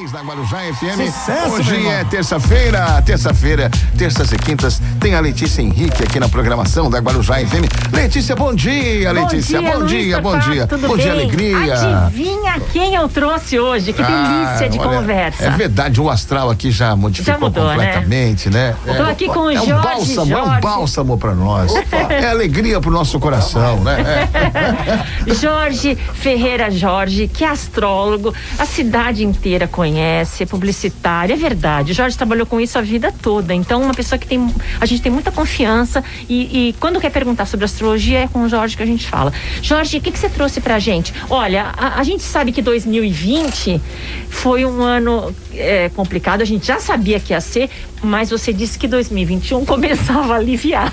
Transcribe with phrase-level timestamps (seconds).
[0.00, 1.12] 6 da Guarujá FM.
[1.12, 4.80] Sucesso, Hoje é terça-feira, terça-feira, terças e quintas.
[4.98, 7.92] Tem a Letícia Henrique aqui na programação da Guarujá FM.
[7.92, 9.60] Letícia, bom dia, Letícia.
[9.60, 10.66] Bom dia, bom dia.
[10.66, 11.74] Bom dia, bom dia alegria.
[12.06, 13.92] Adivinha quem eu trouxe hoje?
[13.92, 15.44] Que ah, delícia de olha, conversa.
[15.44, 17.74] É verdade, o astral aqui já modificou já mudou, né?
[17.74, 18.74] completamente, né?
[18.86, 18.94] né?
[18.94, 19.72] Tô aqui com o é Jorge.
[19.72, 20.32] Um bálsamo, Jorge.
[20.32, 21.70] É um bálsamo pra nós.
[21.72, 21.96] Opa.
[22.10, 23.98] É alegria pro nosso coração, né?
[24.50, 25.34] É.
[25.34, 31.92] Jorge Ferreira Jorge, que é astrólogo, a cidade inteira conhece, é publicitário, é verdade.
[31.92, 33.54] O Jorge trabalhou com isso a vida toda.
[33.54, 34.52] Então, uma pessoa que tem.
[34.80, 38.48] A gente tem muita confiança e, e quando quer perguntar sobre astrologia, é com o
[38.48, 39.32] Jorge que a gente fala.
[39.62, 41.12] Jorge, o que, que você trouxe pra gente?
[41.28, 43.80] Olha, a, a gente sabe que 2020
[44.28, 47.68] foi um ano é, complicado, a gente já sabia que ia ser,
[48.02, 50.92] mas você disse que 2021 começava a aliviar.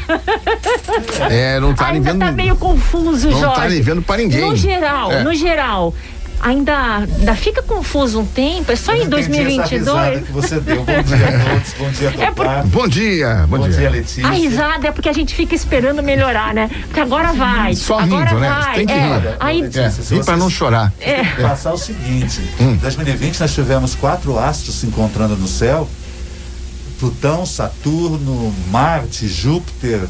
[1.30, 2.20] É, não tá Ainda aliviando.
[2.20, 3.46] tá meio confuso, não Jorge.
[3.46, 4.42] Não tá aliviando pra ninguém.
[4.42, 5.24] No geral, é.
[5.24, 5.94] no geral
[6.40, 10.26] ainda, ainda fica confuso um tempo, é só em 2022.
[10.26, 10.84] que você deu.
[10.84, 12.46] Bom dia a todos, bom dia, é por...
[12.66, 13.78] Bom dia, bom, bom dia.
[13.78, 13.90] dia.
[13.90, 14.28] Letícia.
[14.28, 16.70] A risada é porque a gente fica esperando melhorar, né?
[16.86, 17.76] Porque agora vai.
[17.76, 18.50] Só agora rindo, né?
[18.50, 18.76] Vai.
[18.76, 18.98] Tem que é.
[18.98, 19.36] rir.
[19.40, 19.64] Aí...
[19.64, 20.94] É, pra não chorar.
[21.00, 21.24] É.
[21.42, 25.88] Passar o seguinte, em 2020 nós tivemos quatro astros se encontrando no céu,
[27.00, 30.02] Plutão, Saturno, Marte, Júpiter,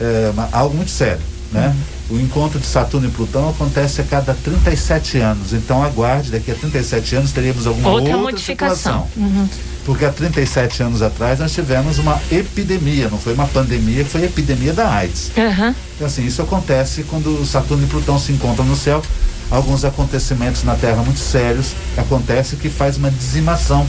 [0.00, 1.22] é, algo muito sério,
[1.52, 1.68] né?
[1.68, 1.97] Uhum.
[2.10, 5.52] O encontro de Saturno e Plutão acontece a cada 37 anos.
[5.52, 9.06] Então aguarde, daqui a 37 anos teríamos alguma outra, outra modificação.
[9.14, 9.46] Uhum.
[9.84, 14.24] Porque há 37 anos atrás nós tivemos uma epidemia, não foi uma pandemia, foi a
[14.24, 15.30] epidemia da AIDS.
[15.36, 15.74] Uhum.
[15.96, 19.02] Então assim, isso acontece quando Saturno e Plutão se encontram no céu.
[19.50, 23.86] Alguns acontecimentos na Terra muito sérios acontece que faz uma dizimação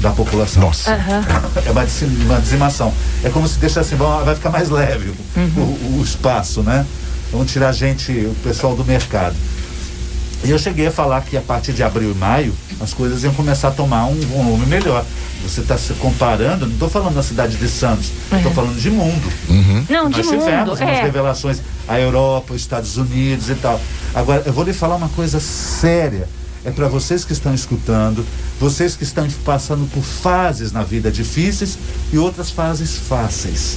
[0.00, 0.62] da população.
[0.62, 0.90] Nossa.
[0.92, 1.64] Uhum.
[1.66, 1.86] É uma,
[2.24, 2.92] uma dizimação.
[3.24, 5.62] É como se deixasse, vai ficar mais leve uhum.
[5.94, 6.86] o, o espaço, né?
[7.36, 9.36] Vamos tirar a gente, o pessoal do mercado.
[10.42, 13.34] E eu cheguei a falar que a partir de abril e maio as coisas iam
[13.34, 15.04] começar a tomar um volume melhor.
[15.42, 18.54] Você está se comparando, não estou falando da cidade de Santos, estou é.
[18.54, 19.30] falando de mundo.
[19.50, 19.84] Uhum.
[19.86, 20.38] Não, de Nós mundo.
[20.38, 21.02] tivemos é.
[21.02, 23.78] revelações, a Europa, os Estados Unidos e tal.
[24.14, 26.26] Agora, eu vou lhe falar uma coisa séria.
[26.64, 28.24] É para vocês que estão escutando,
[28.58, 31.78] vocês que estão passando por fases na vida difíceis
[32.10, 33.76] e outras fases fáceis.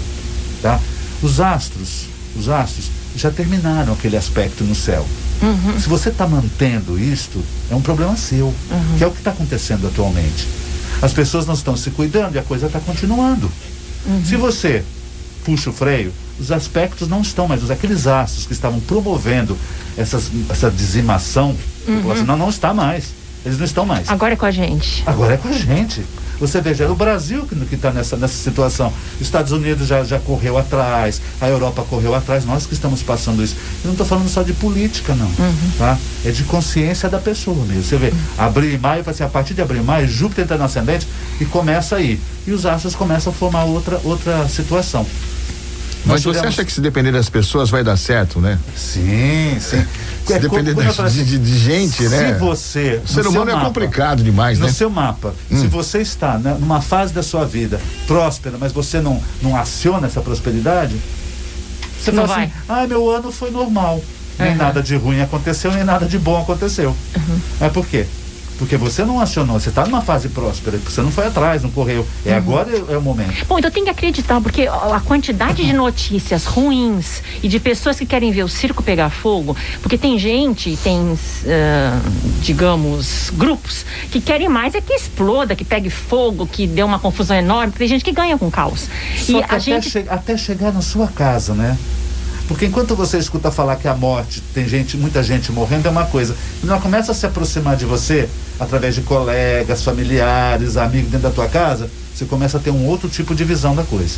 [0.62, 0.80] Tá?
[1.22, 5.06] Os astros, os astros, já terminaram aquele aspecto no céu.
[5.42, 5.80] Uhum.
[5.80, 8.98] Se você está mantendo isto, é um problema seu, uhum.
[8.98, 10.48] que é o que está acontecendo atualmente.
[11.02, 13.52] As pessoas não estão se cuidando e a coisa está continuando.
[14.06, 14.24] Uhum.
[14.26, 14.84] Se você
[15.46, 19.58] puxa o freio, os aspectos não estão mais, aqueles astros que estavam promovendo
[19.98, 21.56] essas, essa dizimação,
[21.88, 22.24] uhum.
[22.26, 23.20] não, não está mais.
[23.46, 24.10] Eles não estão mais.
[24.10, 25.02] Agora é com a gente.
[25.06, 26.04] Agora é com a gente.
[26.40, 28.92] Você veja, é o Brasil que está nessa, nessa situação.
[29.20, 33.56] Estados Unidos já, já correu atrás, a Europa correu atrás, nós que estamos passando isso.
[33.84, 35.26] Eu não estou falando só de política, não.
[35.26, 35.72] Uhum.
[35.78, 35.98] Tá?
[36.26, 37.84] É de consciência da pessoa mesmo.
[37.84, 38.18] Você vê, uhum.
[38.38, 41.08] abril e maio, assim, a partir de abril e maio, Júpiter entra no ascendente
[41.40, 42.20] e começa aí.
[42.48, 45.06] E os astros começam a formar outra, outra situação.
[46.06, 48.58] Mas você acha que se depender das pessoas vai dar certo, né?
[48.76, 49.86] Sim, sim.
[50.26, 52.34] Se é, depender de, assim, de, de, gente, né?
[52.34, 53.02] Se você.
[53.04, 54.72] O ser humano é mapa, é complicado demais, no né?
[54.72, 55.60] No seu mapa, hum.
[55.60, 60.08] se você está né, numa fase da sua vida próspera, mas você não, não aciona
[60.08, 60.96] essa prosperidade,
[62.00, 62.46] você não fala vai.
[62.46, 64.02] assim: ah, meu ano foi normal.
[64.38, 64.58] Nem uhum.
[64.58, 66.96] nada de ruim aconteceu, nem nada de bom aconteceu.
[67.16, 67.40] Uhum.
[67.60, 68.06] Mas por quê?
[68.60, 72.06] Porque você não acionou, você está numa fase próspera, você não foi atrás, não correu.
[72.26, 72.38] É uhum.
[72.38, 73.46] agora é, é, o momento.
[73.48, 78.06] Bom, então tem que acreditar, porque a quantidade de notícias ruins e de pessoas que
[78.06, 81.18] querem ver o circo pegar fogo, porque tem gente, tem, uh,
[82.42, 87.38] digamos, grupos que querem mais é que exploda, que pegue fogo, que dê uma confusão
[87.38, 88.90] enorme, tem gente que ganha com caos.
[89.18, 89.90] Só e a gente...
[89.90, 91.78] Che até chegar na sua casa, né?
[92.50, 96.06] Porque enquanto você escuta falar que a morte, tem gente, muita gente morrendo, é uma
[96.06, 96.36] coisa.
[96.60, 98.28] Quando ela começa a se aproximar de você,
[98.60, 103.08] através de colegas, familiares, amigos dentro da tua casa, você começa a ter um outro
[103.08, 104.18] tipo de visão da coisa.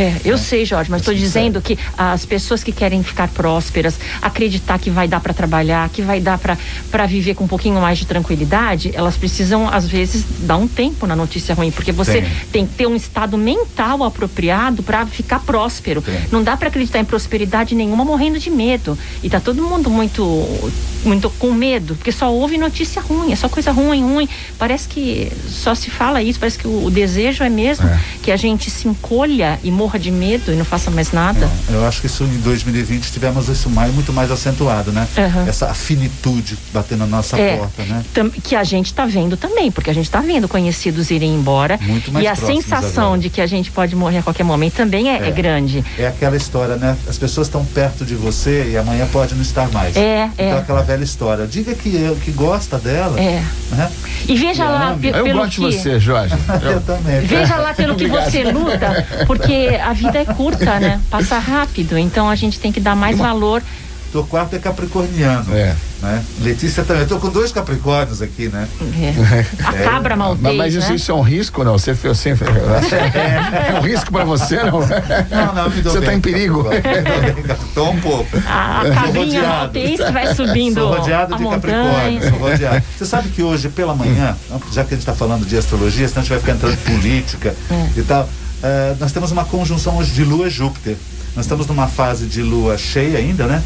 [0.00, 0.42] É, eu né?
[0.42, 5.06] sei, Jorge, mas estou dizendo que as pessoas que querem ficar prósperas, acreditar que vai
[5.06, 9.18] dar para trabalhar, que vai dar para viver com um pouquinho mais de tranquilidade, elas
[9.18, 12.86] precisam, às vezes, dar um tempo na notícia ruim, porque você tem, tem que ter
[12.86, 16.00] um estado mental apropriado para ficar próspero.
[16.00, 16.14] Tem.
[16.32, 18.96] Não dá para acreditar em prosperidade nenhuma morrendo de medo.
[19.22, 20.24] E tá todo mundo muito,
[21.04, 24.28] muito com medo, porque só ouve notícia ruim, é só coisa ruim, ruim.
[24.58, 28.00] Parece que só se fala isso, parece que o, o desejo é mesmo é.
[28.22, 31.50] que a gente se encolha e morra morra de medo e não faça mais nada.
[31.68, 35.06] É, eu acho que isso em 2020 tivemos isso mais, muito mais acentuado, né?
[35.16, 35.48] Uhum.
[35.48, 38.04] Essa afinitude batendo na nossa é, porta, né?
[38.44, 41.78] Que a gente está vendo também, porque a gente está vendo conhecidos irem embora.
[41.82, 43.20] Muito mais E a sensação agora.
[43.20, 45.84] de que a gente pode morrer a qualquer momento também é, é, é grande.
[45.98, 46.96] É aquela história, né?
[47.08, 49.96] As pessoas estão perto de você e amanhã pode não estar mais.
[49.96, 50.58] É, então, é.
[50.58, 51.46] aquela velha história.
[51.46, 53.18] Diga que, que gosta dela.
[53.20, 53.42] É.
[53.72, 53.90] Né?
[54.28, 55.70] E veja que lá, pelo Eu gosto que...
[55.70, 56.34] de você, Jorge.
[56.62, 57.20] Eu, eu também.
[57.20, 61.00] Veja lá pelo que você luta, porque a vida é curta, né?
[61.10, 61.98] Passa rápido.
[61.98, 63.62] Então a gente tem que dar mais valor
[64.12, 65.54] Teu quarto é capricorniano.
[65.54, 65.74] É.
[66.02, 66.24] Né?
[66.40, 67.02] Letícia também.
[67.02, 68.66] Eu tô com dois capricórnios aqui, né?
[69.00, 69.64] É.
[69.64, 70.94] A cabra maltês, Mas, isso, né?
[70.96, 71.78] isso é um risco, não?
[71.78, 73.70] Você, você, é.
[73.70, 74.80] é um risco para você, não?
[74.80, 76.64] Não, não, me Você está em perigo.
[77.72, 78.36] Tô um pouco.
[78.46, 82.22] A, a cabrinha maltês vai subindo Sou rodeado de capricórnio.
[82.28, 82.82] Sou rodeado.
[82.98, 84.36] Você sabe que hoje, pela manhã,
[84.72, 86.96] já que a gente está falando de astrologia, senão a gente vai ficar entrando em
[86.96, 87.88] política é.
[87.96, 88.28] e tal,
[88.62, 90.96] uh, nós temos uma conjunção hoje de Lua e Júpiter.
[91.36, 93.62] Nós estamos numa fase de Lua cheia ainda, né?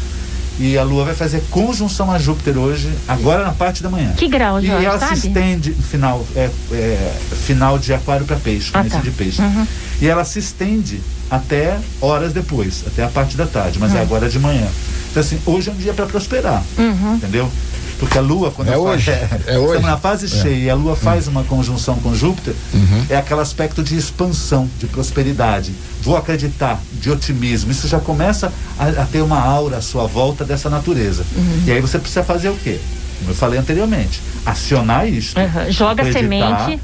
[0.57, 4.13] E a Lua vai fazer conjunção a Júpiter hoje, agora na parte da manhã.
[4.15, 5.19] Que grau, Jorge, E ela sabe?
[5.19, 7.13] se estende, final, é, é
[7.45, 8.99] final de aquário para peixe, ah, tá.
[8.99, 9.41] de peixe.
[9.41, 9.67] Uhum.
[10.01, 13.97] E ela se estende até horas depois, até a parte da tarde, mas uhum.
[13.97, 14.67] é agora de manhã.
[15.11, 17.15] Então assim, hoje é um dia para prosperar, uhum.
[17.15, 17.51] entendeu?
[17.99, 19.67] Porque a Lua, quando é hoje, faz, é, é hoje.
[19.67, 20.29] estamos na fase é.
[20.29, 23.05] cheia e a Lua faz uma conjunção com Júpiter, uhum.
[23.09, 25.73] é aquele aspecto de expansão, de prosperidade.
[26.01, 27.71] Vou acreditar, de otimismo.
[27.71, 31.25] Isso já começa a, a ter uma aura à sua volta dessa natureza.
[31.35, 31.63] Uhum.
[31.65, 32.79] E aí você precisa fazer o quê?
[33.19, 35.35] Como eu falei anteriormente, acionar isso.
[35.39, 35.71] Uhum.
[35.71, 36.79] Joga semente.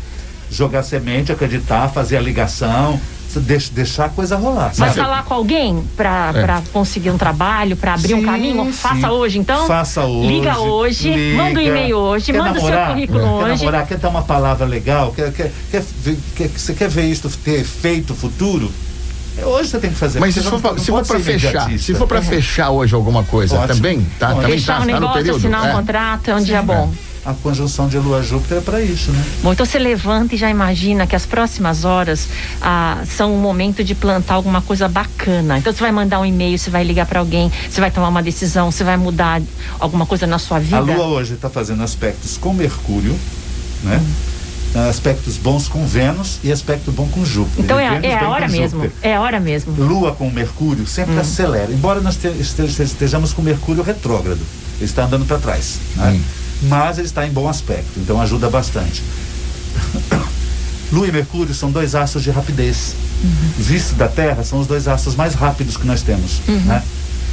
[0.49, 2.99] Jogar semente, acreditar, fazer a ligação,
[3.39, 4.71] deixar a coisa rolar.
[4.73, 6.61] Vai falar com alguém para é.
[6.71, 8.73] conseguir um trabalho, para abrir sim, um caminho?
[8.73, 9.67] Faça hoje, então?
[9.67, 10.27] Faça hoje.
[10.27, 11.43] Liga hoje, liga.
[11.43, 13.65] manda um e-mail hoje, quer manda o seu currículo quer hoje.
[13.65, 15.11] Namorar, quer dar uma palavra legal?
[15.13, 15.83] Quer, quer, quer,
[16.35, 18.71] quer, você quer ver isso ter feito futuro?
[19.37, 20.19] É, hoje você tem que fazer.
[20.19, 22.21] Mas se for, pra, se for para fechar, se for para é.
[22.21, 23.75] fechar hoje alguma coisa, Ótimo.
[23.75, 24.41] também tá, Ótimo.
[24.41, 25.37] também fechar tá, um negócio, tá no período.
[25.37, 25.71] assinar um é.
[25.71, 26.91] contrato, é um Sim, dia bom.
[27.07, 29.23] É a conjunção de Lua Júpiter é para isso, né?
[29.43, 32.27] Bom, então você levanta e já imagina que as próximas horas
[32.61, 35.57] ah, são um momento de plantar alguma coisa bacana.
[35.59, 38.23] Então você vai mandar um e-mail, você vai ligar para alguém, você vai tomar uma
[38.23, 39.41] decisão, você vai mudar
[39.79, 40.77] alguma coisa na sua vida.
[40.77, 43.17] A Lua hoje está fazendo aspectos com Mercúrio,
[43.83, 44.01] né?
[44.01, 44.31] Hum
[44.89, 47.65] aspectos bons com Vênus e aspecto bom com Júpiter.
[47.65, 48.89] Então é, é a hora mesmo.
[49.01, 49.73] É a hora mesmo.
[49.77, 51.19] Lua com Mercúrio sempre hum.
[51.19, 51.69] acelera.
[51.69, 52.17] Embora nós
[52.79, 54.39] estejamos com Mercúrio retrógrado,
[54.77, 55.77] ele está andando para trás.
[55.97, 56.11] Né?
[56.11, 59.03] Hum mas ele está em bom aspecto, então ajuda bastante.
[60.91, 62.95] Lua e Mercúrio são dois astros de rapidez.
[63.23, 63.51] Uhum.
[63.57, 66.41] Visto da Terra, são os dois astros mais rápidos que nós temos.
[66.47, 66.59] Uhum.
[66.61, 66.83] Né?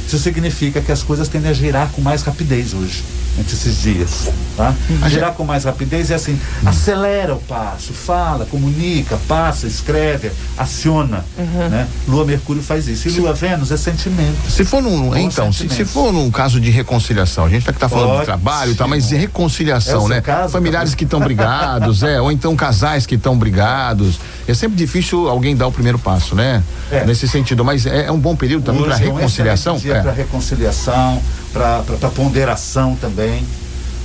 [0.07, 3.03] Isso significa que as coisas tendem a girar com mais rapidez hoje
[3.47, 4.29] esses dias.
[4.55, 4.73] Tá?
[4.89, 5.09] Uhum.
[5.09, 6.69] Girar com mais rapidez é assim, uhum.
[6.69, 11.23] acelera o passo, fala, comunica, passa, escreve, aciona.
[11.37, 11.69] Uhum.
[11.69, 11.87] Né?
[12.07, 13.07] Lua Mercúrio faz isso.
[13.07, 14.49] E Lua Vênus é sentimento.
[14.49, 15.15] Se for num.
[15.15, 18.19] Então, se, se, for num caso de reconciliação, a gente tá, tá falando Ótimo.
[18.19, 20.21] de trabalho, tá, mas de reconciliação, é né?
[20.21, 24.19] Caso, Familiares tá que estão brigados, é, ou então casais que estão brigados.
[24.47, 26.63] É sempre difícil alguém dar o primeiro passo, né?
[26.91, 27.05] É.
[27.05, 29.79] Nesse sentido, mas é, é um bom período também para reconciliação.
[29.83, 30.01] É um é.
[30.01, 31.21] para reconciliação,
[31.51, 33.45] para ponderação também.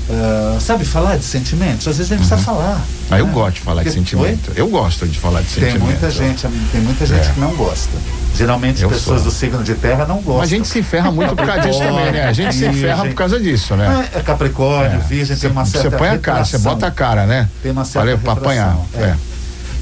[0.07, 1.89] Uh, sabe falar de sentimentos?
[1.89, 2.37] Às vezes a gente uhum.
[2.37, 2.79] precisa falar.
[3.11, 3.21] Ah, né?
[3.23, 4.51] eu gosto de falar Porque, de sentimento.
[4.51, 4.55] Oi?
[4.55, 5.85] Eu gosto de falar de tem sentimento.
[5.85, 7.33] Muita gente, tem muita gente é.
[7.33, 7.97] que não gosta.
[8.37, 9.31] Geralmente eu pessoas sou.
[9.31, 10.39] do signo de terra não gostam.
[10.39, 12.25] Mas a gente se ferra muito por causa disso também, né?
[12.25, 14.09] A gente se ferra por causa disso, né?
[14.15, 15.03] É, Capricórnio, é.
[15.09, 17.49] Virgem, tem uma certa Você põe a cara, você bota a cara, né?
[17.63, 18.77] Tem uma certa para apanhar.
[18.95, 19.03] É.
[19.03, 19.17] é.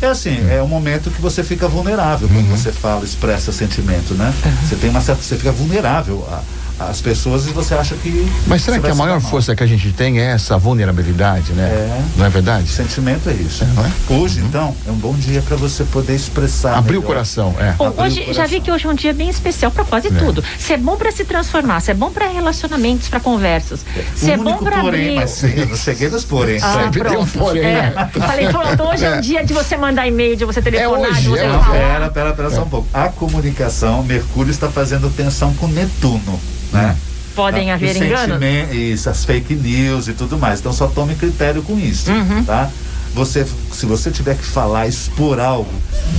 [0.02, 2.56] É assim, é um momento que você fica vulnerável quando uhum.
[2.56, 4.34] você fala, expressa sentimento, né?
[4.44, 4.68] Uhum.
[4.68, 6.40] Você tem uma certa, você fica vulnerável a,
[6.78, 8.30] as pessoas e você acha que.
[8.46, 11.64] Mas será que a maior força que a gente tem é essa vulnerabilidade, né?
[11.64, 12.02] É.
[12.16, 12.68] Não é verdade?
[12.68, 13.64] Sentimento é isso.
[13.64, 14.14] É, é?
[14.14, 14.46] Hoje, uhum.
[14.46, 16.76] então, é um bom dia para você poder expressar.
[16.76, 17.04] Abrir melhor.
[17.04, 17.72] o coração, é.
[17.72, 18.34] Bom, hoje, coração.
[18.34, 20.10] já vi que hoje é um dia bem especial para quase é.
[20.10, 20.42] tudo.
[20.58, 23.84] Se é bom para se transformar, se é bom para relacionamentos, para conversas.
[24.14, 25.16] Se é bom para abrir.
[25.16, 26.58] Mas eu cheguei nos porém.
[26.62, 27.62] Ah, Sempre tem um porém.
[27.62, 27.90] É.
[27.90, 28.10] Né?
[28.12, 31.22] Falei, pronto, hoje é um dia de você mandar e-mail, de você telefonar, é hoje,
[31.22, 31.48] de você é.
[31.48, 31.70] falar.
[31.70, 32.88] Pera, pera, pera só um pouco.
[32.92, 36.40] A comunicação, Mercúrio está fazendo tensão com Netuno,
[36.72, 36.96] né?
[37.34, 37.74] Podem tá?
[37.74, 38.38] haver enganos.
[38.72, 40.60] Isso, as fake news e tudo mais.
[40.60, 42.44] Então só tome critério com isso, uhum.
[42.44, 42.70] tá?
[43.14, 45.70] Você, se você tiver que falar, expor algo,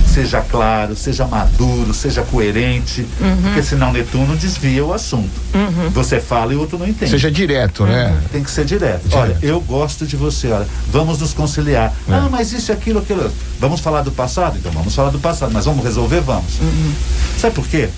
[0.06, 3.42] seja claro, seja maduro, seja coerente, uhum.
[3.42, 5.32] porque senão Netuno desvia o assunto.
[5.52, 5.90] Uhum.
[5.90, 7.10] Você fala e o outro não entende.
[7.10, 8.12] Seja direto, né?
[8.12, 8.28] Uhum.
[8.30, 9.08] Tem que ser direto.
[9.08, 9.18] direto.
[9.20, 11.92] Olha, eu gosto de você, olha, vamos nos conciliar.
[12.08, 12.14] É.
[12.14, 13.28] Ah, mas isso, aquilo, aquilo.
[13.58, 14.56] Vamos falar do passado?
[14.56, 16.20] Então vamos falar do passado, mas vamos resolver?
[16.20, 16.60] Vamos.
[16.60, 16.92] Uhum.
[17.40, 17.88] Sabe por quê?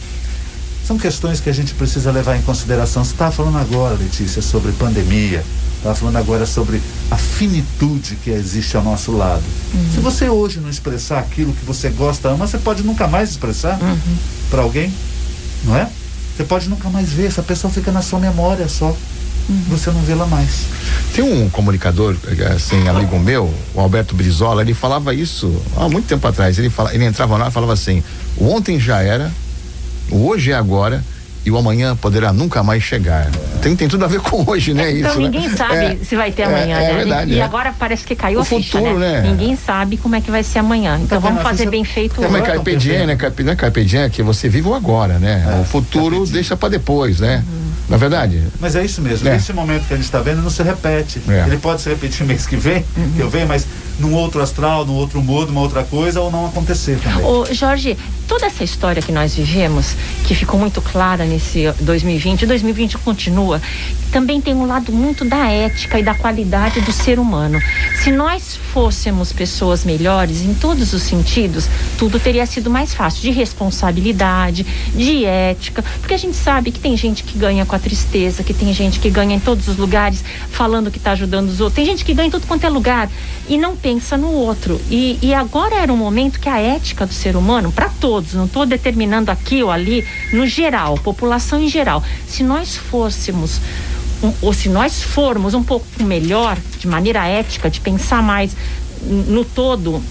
[0.86, 3.02] São questões que a gente precisa levar em consideração.
[3.02, 5.42] Você está falando agora, Letícia, sobre pandemia.
[5.78, 9.42] estava falando agora sobre a finitude que existe ao nosso lado.
[9.74, 9.90] Uhum.
[9.92, 13.76] Se você hoje não expressar aquilo que você gosta, ama, você pode nunca mais expressar
[13.82, 14.16] uhum.
[14.48, 14.94] para alguém,
[15.64, 15.88] não é?
[16.36, 18.96] Você pode nunca mais ver, essa pessoa fica na sua memória só.
[19.48, 19.62] Uhum.
[19.70, 20.66] Você não vê-la mais.
[21.12, 22.16] Tem um comunicador,
[22.54, 26.60] assim, amigo meu, o Alberto Brizola, ele falava isso há muito tempo atrás.
[26.60, 28.04] Ele, fala, ele entrava lá e falava assim:
[28.36, 29.32] o ontem já era,
[30.10, 31.02] o hoje é agora
[31.46, 33.30] e o amanhã poderá nunca mais chegar.
[33.62, 34.90] Tem, tem tudo a ver com hoje, né?
[34.98, 35.28] Então isso, né?
[35.28, 35.56] ninguém né?
[35.56, 36.98] sabe é, se vai ter amanhã, é, é né?
[36.98, 37.42] Verdade, e, é.
[37.42, 39.20] agora parece que caiu o a ficha, futuro, né?
[39.20, 39.30] né?
[39.30, 40.98] Ninguém sabe como é que vai ser amanhã.
[41.00, 42.26] Então tá vamos fazer bem feito hoje.
[42.26, 43.14] Como é Carpe Diem, né?
[43.14, 45.46] Carpe, não é Carpe Diem, é que você vive o agora, né?
[45.48, 47.44] É, o futuro deixa para depois, né?
[47.46, 47.66] Uhum.
[47.88, 48.42] Na é verdade.
[48.58, 49.28] Mas é isso mesmo.
[49.28, 49.36] É.
[49.36, 51.20] Esse momento que a gente está vendo não se repete.
[51.28, 51.44] É.
[51.46, 53.12] Ele pode se repetir mês que vem, uhum.
[53.14, 53.64] que eu venho, mas
[53.98, 57.24] num outro astral, num outro modo, numa outra coisa, ou não acontecer também.
[57.24, 59.94] Ô, Jorge, toda essa história que nós vivemos,
[60.26, 63.60] que ficou muito clara nesse 2020, 2020 continua,
[64.10, 67.60] também tem um lado muito da ética e da qualidade do ser humano.
[68.02, 71.68] Se nós fôssemos pessoas melhores em todos os sentidos,
[71.98, 74.64] tudo teria sido mais fácil, de responsabilidade,
[74.94, 78.54] de ética, porque a gente sabe que tem gente que ganha com a tristeza, que
[78.54, 81.84] tem gente que ganha em todos os lugares falando que está ajudando os outros, tem
[81.84, 83.10] gente que ganha em tudo quanto é lugar
[83.48, 84.80] e não pensa no outro.
[84.90, 88.44] E, e agora era um momento que a ética do ser humano, para todos, não
[88.44, 93.60] estou determinando aqui ou ali, no geral, população em geral, se nós fôssemos
[94.22, 98.56] um, ou se nós formos um pouco melhor, de maneira ética, de pensar mais
[99.02, 100.02] no todo,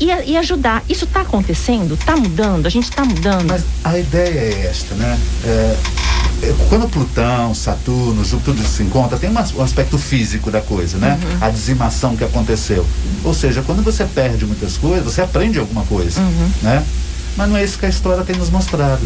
[0.00, 0.82] e, e, ajudar.
[0.88, 1.94] Isso está acontecendo?
[1.94, 2.66] Está mudando?
[2.66, 3.48] A gente está mudando?
[3.48, 5.18] Mas a ideia é esta, né?
[5.44, 5.76] É,
[6.70, 11.18] quando Plutão, Saturno, Júpiter se encontram, tem um aspecto físico da coisa, né?
[11.22, 11.46] Uhum.
[11.46, 12.86] A dizimação que aconteceu.
[13.22, 16.50] Ou seja, quando você perde muitas coisas, você aprende alguma coisa, uhum.
[16.62, 16.82] né?
[17.36, 19.02] Mas não é isso que a história tem nos mostrado,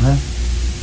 [0.00, 0.18] né?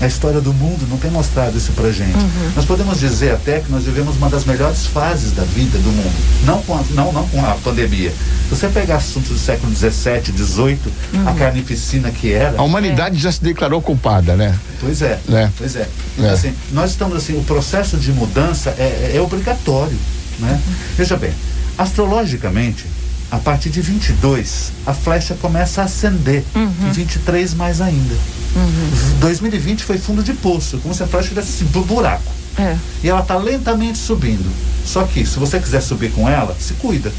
[0.01, 2.17] A história do mundo não tem mostrado isso pra gente.
[2.17, 2.51] Uhum.
[2.53, 6.13] Nós podemos dizer até que nós vivemos uma das melhores fases da vida do mundo.
[6.43, 8.11] Não com a, não, não com a pandemia.
[8.11, 10.79] Se você pegar assuntos do século XVII, XVIII,
[11.13, 11.29] uhum.
[11.29, 12.59] a carnificina que era.
[12.59, 13.19] A humanidade é.
[13.19, 14.59] já se declarou culpada, né?
[14.81, 15.17] Pois é.
[15.29, 15.49] é.
[15.57, 15.87] Pois é.
[16.19, 16.29] é.
[16.29, 19.97] Assim, nós estamos assim, o processo de mudança é, é obrigatório.
[20.39, 20.51] Né?
[20.67, 20.73] Uhum.
[20.97, 21.31] Veja bem,
[21.77, 22.85] astrologicamente,
[23.31, 26.43] a partir de 22, a flecha começa a acender.
[26.55, 26.89] Uhum.
[26.89, 28.15] Em 23 mais ainda.
[28.55, 29.19] Uhum.
[29.19, 32.31] 2020 foi fundo de poço, como se a flecha estivesse assim, buraco.
[32.57, 32.77] É.
[33.03, 34.49] E ela está lentamente subindo.
[34.85, 37.11] Só que, se você quiser subir com ela, se cuida.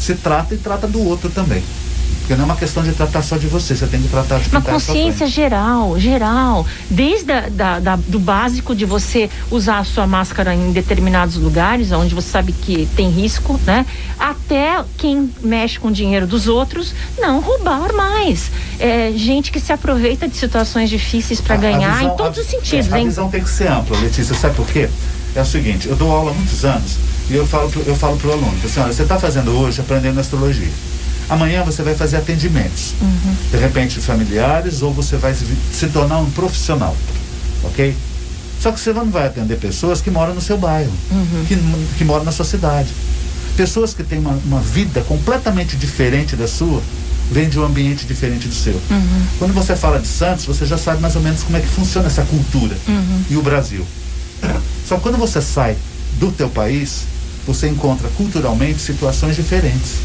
[0.00, 1.62] Se trata e trata do outro também.
[2.22, 4.48] Porque não é uma questão de tratar só de você, você tem que tratar de
[4.48, 6.64] Uma consciência geral, geral.
[6.88, 11.90] Desde a, da, da, do básico de você usar a sua máscara em determinados lugares,
[11.90, 13.84] onde você sabe que tem risco, né?
[14.18, 18.52] Até quem mexe com o dinheiro dos outros, não roubar mais.
[18.78, 22.46] É, gente que se aproveita de situações difíceis para ganhar visão, em todos a, os
[22.46, 22.88] sentidos.
[22.88, 23.06] É, a hein?
[23.06, 24.34] visão tem que ser ampla, Letícia.
[24.34, 24.88] Sabe por quê?
[25.34, 26.98] É o seguinte, eu dou aula há muitos anos
[27.28, 30.20] e eu falo pro, eu falo pro aluno, assim, olha, você está fazendo hoje aprendendo
[30.20, 30.70] astrologia.
[31.28, 33.34] Amanhã você vai fazer atendimentos, uhum.
[33.50, 36.96] de repente familiares, ou você vai se, se tornar um profissional,
[37.64, 37.94] ok?
[38.60, 41.44] Só que você não vai atender pessoas que moram no seu bairro, uhum.
[41.48, 41.56] que,
[41.98, 42.90] que moram na sua cidade.
[43.56, 46.80] Pessoas que têm uma, uma, vida completamente diferente da sua,
[47.30, 48.74] vêm de um ambiente diferente do seu.
[48.74, 49.26] Uhum.
[49.38, 52.06] Quando você fala de Santos, você já sabe mais ou menos como é que funciona
[52.06, 53.22] essa cultura uhum.
[53.30, 53.86] e o Brasil.
[54.88, 55.76] Só que quando você sai
[56.18, 57.04] do teu país,
[57.46, 59.96] você encontra culturalmente situações diferentes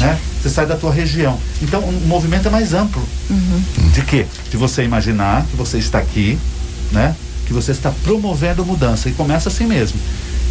[0.00, 0.18] né?
[0.40, 1.38] Você sai da tua região.
[1.62, 3.02] Então, o movimento é mais amplo.
[3.30, 3.62] Uhum.
[3.92, 4.26] De quê?
[4.50, 6.38] De você imaginar que você está aqui,
[6.92, 7.14] né?
[7.46, 9.08] Que você está promovendo mudança.
[9.08, 9.98] E começa assim mesmo.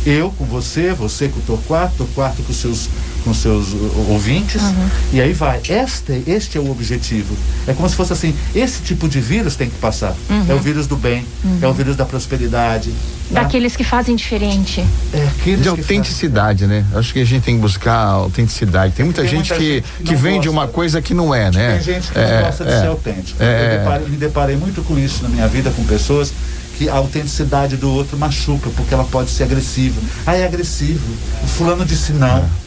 [0.05, 2.89] Eu com você, você com o Torquato, Torquato com seus
[3.25, 3.73] com seus
[4.07, 4.89] ouvintes uhum.
[5.11, 5.59] e aí vai.
[5.67, 7.35] Este, este é o objetivo.
[7.67, 10.15] É como se fosse assim, esse tipo de vírus tem que passar.
[10.29, 10.45] Uhum.
[10.47, 11.57] É o vírus do bem, uhum.
[11.59, 12.91] é o vírus da prosperidade.
[13.33, 13.41] Tá?
[13.41, 13.77] Daqueles tá?
[13.79, 14.85] que fazem diferente.
[15.11, 16.85] É, aqueles de autenticidade, né?
[16.93, 18.93] Acho que a gente tem que buscar autenticidade.
[18.93, 21.49] Tem muita, tem gente, muita que, gente, que, que vende uma coisa que não é,
[21.49, 21.73] né?
[21.73, 23.43] Tem gente que é, não gosta de é, ser autêntico.
[23.43, 26.31] É, Eu deparei, me deparei muito com isso na minha vida, com pessoas
[26.77, 29.99] que a autenticidade do outro machuca, porque ela pode ser agressiva.
[30.25, 31.05] Ah, é agressivo.
[31.43, 32.37] O fulano disse não.
[32.37, 32.65] É.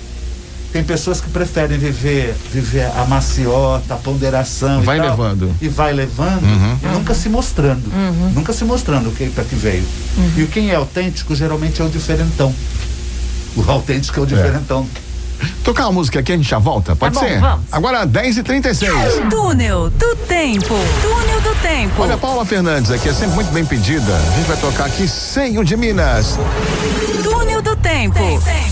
[0.73, 4.83] Tem pessoas que preferem viver, viver a maciota, a ponderação.
[4.83, 5.55] Vai e tal, levando.
[5.63, 6.79] E vai levando uhum.
[6.83, 7.87] e nunca se mostrando.
[7.87, 8.33] Uhum.
[8.35, 9.85] Nunca se mostrando o que para que veio.
[10.19, 10.33] Uhum.
[10.37, 12.55] E quem é autêntico geralmente é o diferentão.
[13.57, 14.27] O autêntico é o é.
[14.27, 14.87] diferentão.
[14.95, 15.08] É.
[15.65, 16.97] Tocar uma música aqui, a gente já volta?
[16.97, 17.41] Pode tá bom, ser?
[17.41, 17.65] Vamos.
[17.71, 19.29] Agora 10h36.
[19.31, 20.75] Túnel do Tempo.
[21.03, 22.03] Túnel do Tempo.
[22.03, 24.17] Olha, Paula Fernandes aqui, é sempre muito bem pedida.
[24.17, 26.39] A gente vai tocar aqui sem o de Minas.
[27.23, 28.15] Túnel do Tempo.
[28.15, 28.69] Tem, tem.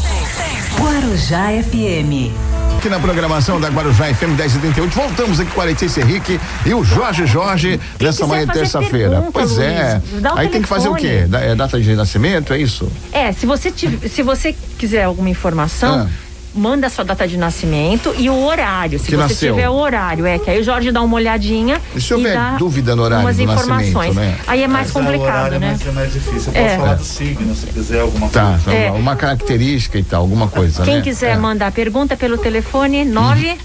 [0.78, 2.46] Guarujá FM
[2.86, 6.84] Aqui na programação da Guarujá FM 1078, voltamos aqui com a Letícia Henrique e o
[6.84, 9.26] Jorge Jorge nessa manhã terça-feira.
[9.32, 10.00] Pois é.
[10.12, 10.48] Um Aí telefone.
[10.50, 11.26] tem que fazer o quê?
[11.32, 12.88] É data de nascimento, é isso?
[13.10, 16.06] É, se você, se você quiser alguma informação.
[16.06, 16.25] Ah
[16.56, 18.98] manda sua data de nascimento e o horário.
[18.98, 19.54] Se que você nasceu.
[19.54, 21.80] tiver o horário, é que aí o Jorge dá uma olhadinha.
[21.94, 24.14] E se houver dúvida no horário umas do informações.
[24.14, 24.38] Né?
[24.46, 25.78] Aí é mais Mas complicado, é, né?
[25.86, 26.52] É mais, difícil.
[26.52, 26.64] Eu é.
[26.64, 28.64] posso falar do signo, se quiser alguma tá, coisa.
[28.64, 28.90] Tá, é.
[28.90, 30.82] uma característica e tal, alguma coisa.
[30.82, 31.02] Quem né?
[31.02, 31.36] quiser é.
[31.36, 33.56] mandar pergunta pelo telefone 9 uhum.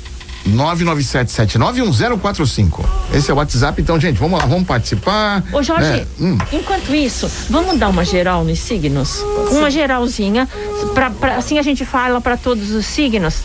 [0.48, 2.86] 997791045.
[3.14, 5.44] Esse é o WhatsApp, então, gente, vamos lá, vamos participar.
[5.52, 6.08] Ô, Jorge, né?
[6.20, 6.38] hum.
[6.52, 9.24] enquanto isso, vamos dar uma geral nos signos?
[9.52, 10.48] Uma geralzinha,
[10.94, 13.36] pra, pra assim a gente fala para todos os signos.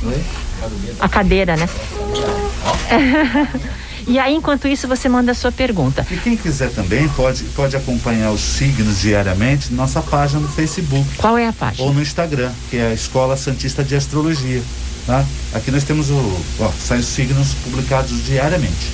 [1.01, 1.69] A cadeira, né?
[4.09, 6.07] E aí, enquanto isso, você manda a sua pergunta.
[6.09, 11.05] E quem quiser também pode, pode acompanhar os signos diariamente na nossa página no Facebook.
[11.17, 11.85] Qual é a página?
[11.85, 14.63] Ou no Instagram, que é a Escola Santista de Astrologia.
[15.07, 15.25] Tá?
[15.55, 16.41] Aqui nós temos o.
[16.59, 18.91] Ó, saem os signos publicados diariamente.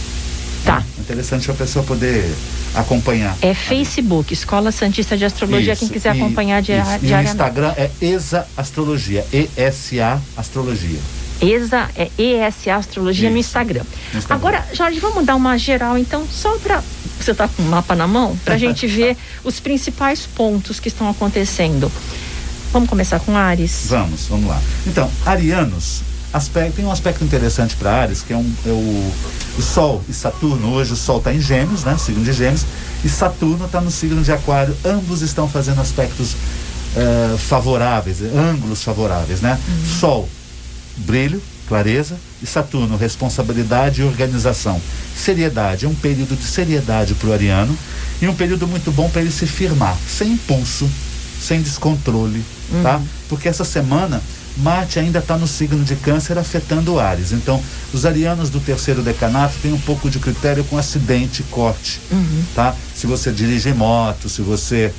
[0.64, 0.82] Tá.
[0.98, 2.32] É interessante a pessoa poder
[2.74, 3.36] acompanhar.
[3.42, 7.06] É Facebook, Escola Santista de Astrologia, isso, quem quiser e, acompanhar diariamente.
[7.06, 10.98] E o Instagram é ESA Astrologia, E-S-A Astrologia.
[11.40, 13.82] ESA é ESA Astrologia no Instagram.
[14.14, 14.36] Instagram.
[14.36, 16.82] Agora, Jorge, vamos dar uma geral então, só para
[17.20, 20.88] você tá com o mapa na mão, para a gente ver os principais pontos que
[20.88, 21.90] estão acontecendo.
[22.72, 23.84] Vamos começar com Ares?
[23.88, 24.58] Vamos, vamos lá.
[24.86, 26.00] Então, arianos,
[26.32, 29.12] aspecto, tem um aspecto interessante para Ares, que é, um, é o,
[29.58, 30.72] o, Sol e Saturno.
[30.72, 31.98] Hoje o Sol está em Gêmeos, né?
[31.98, 32.64] Signo de Gêmeos,
[33.04, 34.74] e Saturno está no signo de Aquário.
[34.86, 39.58] Ambos estão fazendo aspectos uh, favoráveis, ângulos favoráveis, né?
[39.68, 39.98] Uhum.
[40.00, 40.28] Sol,
[40.96, 44.80] brilho, clareza, e Saturno, responsabilidade e organização.
[45.14, 47.76] Seriedade, é um período de seriedade para o ariano
[48.22, 50.88] e um período muito bom para ele se firmar, sem impulso,
[51.42, 52.76] sem descontrole, tá?
[52.76, 52.82] uhum.
[52.82, 53.02] tá?
[53.28, 54.22] Porque essa semana
[54.58, 57.32] Marte ainda está no signo de câncer afetando Ares.
[57.32, 62.44] Então, os arianos do terceiro decanato têm um pouco de critério com acidente, corte, uhum.
[62.54, 62.74] tá?
[62.94, 64.92] Se você dirige moto, se você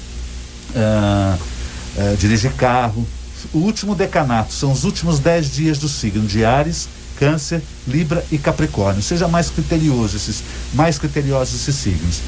[0.75, 3.07] uh, uh, dirige carro.
[3.53, 6.87] O último decanato são os últimos dez dias do signo de Ares,
[7.19, 9.03] Câncer, Libra e Capricórnio.
[9.03, 10.41] Seja mais criterioso esses,
[10.73, 12.21] mais criteriosos esses signos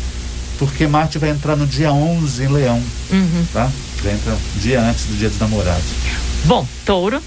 [0.58, 2.82] porque Marte vai entrar no dia 11 em Leão,
[3.12, 3.46] uhum.
[3.52, 3.70] tá?
[4.10, 5.84] Um dia antes do dia dos namorados.
[6.46, 7.22] Bom, touro.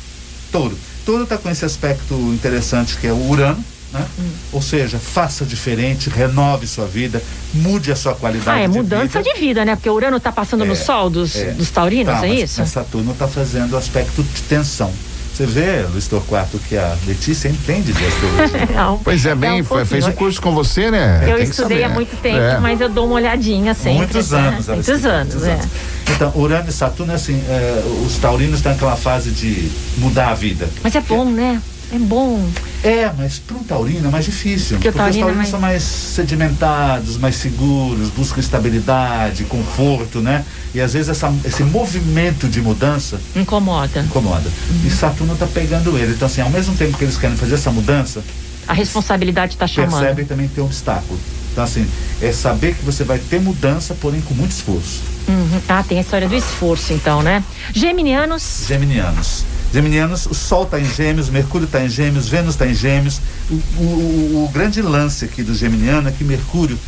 [0.52, 0.78] Touro.
[1.04, 4.06] Touro está com esse aspecto interessante que é o Urano, né?
[4.18, 4.30] Hum.
[4.52, 7.22] Ou seja, faça diferente, renove sua vida,
[7.54, 9.74] mude a sua qualidade ah, é mudança de vida, né?
[9.74, 11.52] Porque o Urano está passando é, no sol dos, é.
[11.52, 12.64] dos taurinos, tá, é isso?
[12.66, 14.92] Saturno está fazendo aspecto de tensão.
[15.38, 18.66] Você vê, Luiz Torquato, que a Letícia entende de astrologia.
[18.74, 21.24] Não, pois é, bem, é um fez o um curso com você, né?
[21.30, 22.58] Eu estudei há muito tempo, é.
[22.58, 23.98] mas eu dou uma olhadinha sempre.
[23.98, 24.38] Muitos né?
[24.40, 24.66] anos.
[24.66, 25.52] Muitos anos, é.
[25.52, 25.66] anos.
[26.10, 30.68] Então, Urano e Saturno, assim, é, os taurinos estão naquela fase de mudar a vida.
[30.82, 31.62] Mas é bom, né?
[31.90, 32.46] É bom.
[32.84, 34.76] É, mas para um taurino é mais difícil.
[34.76, 35.48] Porque, porque os taurinos mais...
[35.48, 40.44] são mais sedimentados, mais seguros, buscam estabilidade, conforto, né?
[40.74, 44.00] E às vezes essa, esse movimento de mudança incomoda.
[44.00, 44.50] Incomoda.
[44.70, 44.86] Uhum.
[44.86, 46.12] E Saturno está pegando ele.
[46.12, 48.22] Então, assim, ao mesmo tempo que eles querem fazer essa mudança,
[48.66, 50.00] a responsabilidade está chamando.
[50.00, 51.18] Percebem também que tem um obstáculo.
[51.52, 51.88] Então, assim,
[52.20, 55.00] é saber que você vai ter mudança, porém com muito esforço.
[55.26, 55.60] Uhum.
[55.68, 57.42] Ah, tem a história do esforço, então, né?
[57.74, 58.64] Geminianos.
[58.68, 59.44] Geminianos.
[59.72, 63.20] Geminianos, o Sol está em Gêmeos, Mercúrio está em Gêmeos, Vênus está em Gêmeos.
[63.50, 66.78] O, o, o, grande lance aqui do Geminiano é que Mercúrio,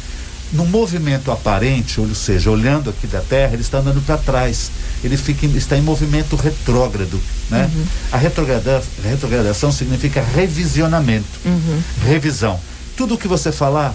[0.52, 4.70] no movimento aparente, ou seja, olhando aqui da Terra, ele está andando para trás.
[5.04, 7.20] Ele fica, está em movimento retrógrado.
[7.50, 7.70] Né?
[7.72, 7.84] Uhum.
[8.12, 11.82] A, retrograda, retrogradação significa revisionamento, uhum.
[12.06, 12.58] revisão.
[12.96, 13.94] Tudo o que você falar,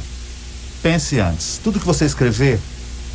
[0.84, 1.60] pense antes.
[1.64, 2.60] Tudo que você escrever,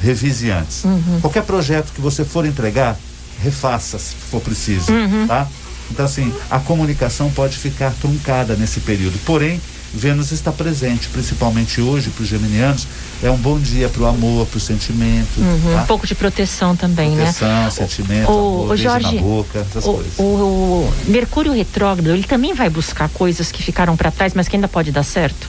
[0.03, 0.85] revise antes.
[0.85, 1.21] Uhum.
[1.21, 2.99] Qualquer projeto que você for entregar,
[3.43, 5.27] refaça se for preciso, uhum.
[5.27, 5.49] tá?
[5.91, 9.19] Então assim, a comunicação pode ficar truncada nesse período.
[9.25, 9.61] Porém,
[9.93, 12.87] Vênus está presente, principalmente hoje para os geminianos.
[13.23, 15.39] É um bom dia para o amor, para o sentimento.
[15.39, 15.83] Uhum, tá?
[15.83, 17.63] Um pouco de proteção também, proteção, né?
[17.63, 20.13] Proteção, sentimento, o, amor, o Jorge, na boca, essas o, coisas.
[20.19, 24.57] O, o Mercúrio retrógrado, ele também vai buscar coisas que ficaram para trás, mas que
[24.57, 25.49] ainda pode dar certo?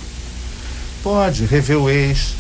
[1.04, 2.34] Pode, rever o ex.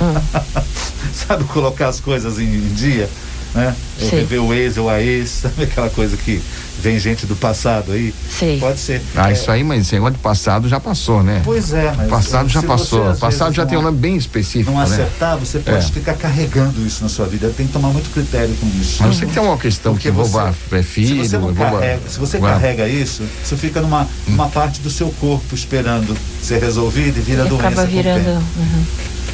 [0.00, 0.40] Hum.
[1.12, 3.08] Sabe colocar as coisas em, em dia?
[3.54, 3.74] né?
[4.00, 6.40] Eu rever o ex ou a ex, sabe aquela coisa que
[6.80, 8.14] vem gente do passado aí?
[8.30, 8.58] Sim.
[8.60, 9.02] Pode ser.
[9.16, 9.32] Ah, é.
[9.32, 11.42] isso aí, mas esse negócio de passado já passou, né?
[11.44, 12.08] Pois é, mas.
[12.08, 13.14] Passado já passou.
[13.16, 14.70] Passado já tem um nome bem específico.
[14.70, 14.84] Não né?
[14.84, 15.90] acertar, você pode é.
[15.90, 17.52] ficar carregando isso na sua vida.
[17.56, 19.02] Tem que tomar muito critério com isso.
[19.02, 22.00] Mas você que tem uma questão Porque que roubar é filho, se você, rouba, carrega,
[22.08, 24.50] se você carrega isso, você fica numa uma hum.
[24.50, 27.68] parte do seu corpo esperando ser resolvido e vira e doença.
[27.68, 28.28] Acaba virando.
[28.28, 28.84] Uhum.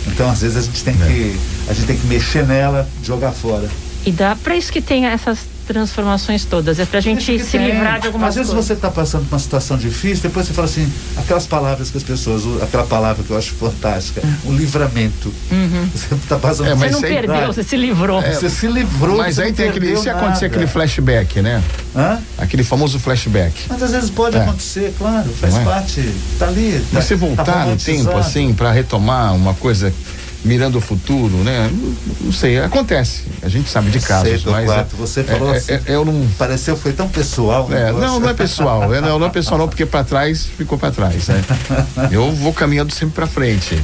[0.06, 1.06] Então, às vezes, a gente tem é.
[1.06, 1.40] que.
[1.68, 3.68] A gente tem que mexer nela, jogar fora.
[4.06, 6.78] E dá para isso que tem essas transformações todas.
[6.78, 7.66] É pra gente se tem.
[7.66, 8.66] livrar de algumas Às vezes coisas.
[8.66, 12.02] você está passando por uma situação difícil, depois você fala assim, aquelas palavras que as
[12.02, 15.32] pessoas, aquela palavra que eu acho fantástica, o um livramento.
[15.50, 15.88] Uhum.
[15.94, 18.22] Você está passando é, Você não perdeu, você se livrou.
[18.22, 19.16] É, você se livrou.
[19.16, 19.92] Mas aí tem aquele.
[19.92, 21.62] E se acontecer aquele flashback, né?
[21.94, 22.18] Hã?
[22.38, 23.64] Aquele famoso flashback.
[23.68, 24.42] Mas às vezes pode é.
[24.42, 25.64] acontecer, claro, faz é?
[25.64, 26.14] parte.
[26.38, 26.80] Tá ali.
[26.80, 29.92] Tá, Mas se voltar tá no tempo, assim, para retomar uma coisa
[30.44, 31.70] mirando o futuro, né?
[32.20, 33.22] Não, sei, acontece.
[33.42, 36.28] A gente sabe de casos, sei, mas é, você falou é, assim, é, eu não
[36.38, 37.68] pareceu foi tão pessoal.
[37.72, 40.76] É, não, não é pessoal, é, não, não é pessoal não porque para trás ficou
[40.76, 41.42] para trás, né?
[42.12, 43.80] eu vou caminhando sempre para frente.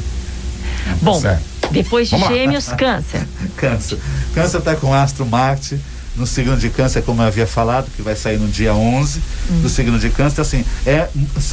[1.00, 1.42] Bom, certo.
[1.70, 3.26] depois de Gêmeos, Câncer.
[3.56, 3.98] câncer,
[4.34, 5.78] Câncer está com Astro Marte
[6.16, 9.60] no signo de câncer, como eu havia falado, que vai sair no dia 11 uhum.
[9.62, 11.08] do signo de câncer, assim, é,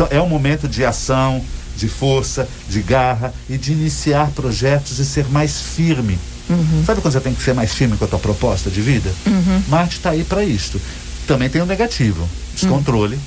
[0.10, 1.42] é um momento de ação,
[1.78, 6.18] de força, de garra e de iniciar projetos e ser mais firme.
[6.50, 6.84] Uhum.
[6.86, 9.10] Sabe quando você tem que ser mais firme com a tua proposta de vida?
[9.26, 9.62] Uhum.
[9.68, 10.82] Marte está aí para isto.
[11.28, 13.22] Também tem o um negativo, descontrole, uhum.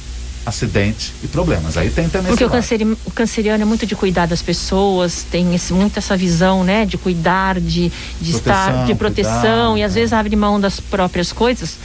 [0.46, 1.76] acidente e problemas.
[1.76, 5.54] Aí tem também Porque o, canceri, o canceriano é muito de cuidar das pessoas, tem
[5.54, 9.82] esse, muito essa visão, né, de cuidar, de, de proteção, estar, de proteção cuidar, e
[9.82, 9.94] às é.
[9.94, 11.76] vezes abre mão das próprias coisas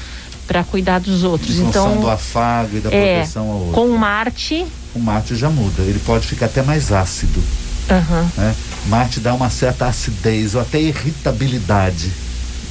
[0.47, 1.57] para cuidar dos outros.
[1.59, 3.73] Em então do afago e da é, proteção ao outro.
[3.73, 4.65] Com Marte.
[4.95, 5.83] O Marte já muda.
[5.83, 7.43] Ele pode ficar até mais ácido.
[7.89, 8.29] Uhum.
[8.37, 8.55] Né?
[8.87, 12.11] Marte dá uma certa acidez ou até irritabilidade.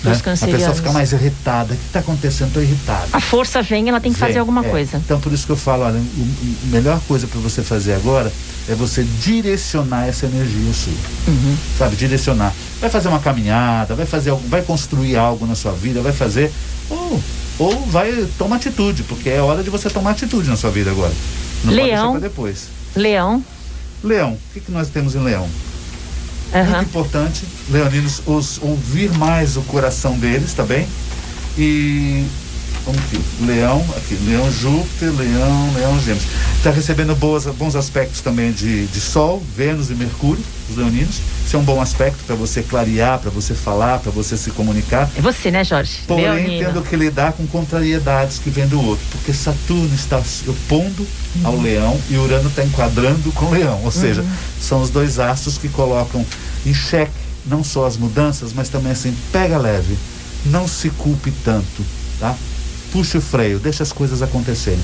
[0.04, 0.12] Né?
[0.12, 1.72] A pessoa fica mais irritada.
[1.72, 2.48] O que está acontecendo?
[2.48, 3.08] Estou irritada.
[3.12, 4.68] A força vem, ela tem que vem, fazer alguma é.
[4.68, 4.98] coisa.
[4.98, 8.30] Então, por isso que eu falo: olha, a melhor coisa para você fazer agora
[8.68, 10.92] é você direcionar essa energia sua.
[11.28, 11.56] Uhum.
[11.78, 11.96] Sabe?
[11.96, 12.52] Direcionar.
[12.80, 16.52] Vai fazer uma caminhada, vai fazer vai construir algo na sua vida, vai fazer.
[16.90, 17.18] Oh,
[17.58, 21.12] ou vai tomar atitude, porque é hora de você tomar atitude na sua vida agora.
[21.64, 22.20] Não Leão.
[22.20, 22.68] Depois.
[22.94, 23.44] Leão.
[24.02, 24.32] Leão.
[24.32, 25.48] O que, que nós temos em Leão?
[26.52, 26.64] Uhum.
[26.64, 30.86] Muito importante, leoninos, os, ouvir mais o coração deles, tá bem?
[31.58, 32.24] E
[32.84, 36.24] Vamos aqui, Leão, aqui, Leão Júpiter, Leão, Leão Gêmeos.
[36.56, 41.20] Está recebendo boas, bons aspectos também de, de Sol, Vênus e Mercúrio, os leoninos.
[41.46, 45.10] Isso é um bom aspecto para você clarear, para você falar, para você se comunicar.
[45.16, 46.00] É você, né, Jorge?
[46.06, 46.66] Porém, Leonino.
[46.66, 51.02] tendo que lidar com contrariedades que vêm do outro, porque Saturno está opondo
[51.36, 51.46] uhum.
[51.46, 53.80] ao Leão e Urano está enquadrando com o Leão.
[53.82, 54.28] Ou seja, uhum.
[54.60, 56.24] são os dois astros que colocam
[56.66, 59.96] em xeque não só as mudanças, mas também assim, pega leve,
[60.46, 61.84] não se culpe tanto,
[62.18, 62.34] tá?
[62.94, 64.78] Puxe o freio, deixa as coisas acontecerem.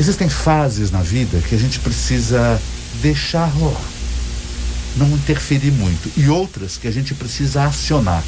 [0.00, 2.58] Existem fases na vida que a gente precisa
[3.02, 3.78] deixar rolar,
[4.96, 8.24] não interferir muito, e outras que a gente precisa acionar,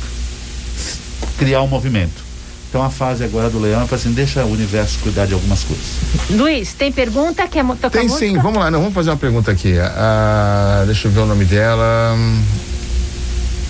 [1.39, 2.23] criar um movimento.
[2.69, 5.65] Então a fase agora do leão é para assim, deixa o universo cuidar de algumas
[5.65, 5.87] coisas.
[6.29, 7.49] Luiz, tem pergunta?
[7.49, 8.27] Quer tocar Tem música?
[8.27, 9.79] sim, vamos lá, não, vamos fazer uma pergunta aqui.
[9.79, 12.15] Ah, deixa eu ver o nome dela.